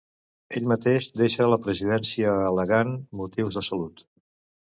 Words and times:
Ell 0.59 0.63
mateix 0.69 1.09
deixà 1.19 1.45
la 1.49 1.59
presidència 1.65 2.31
al·legant 2.47 2.97
motius 3.21 3.59
de 3.59 3.63
salut. 3.67 4.05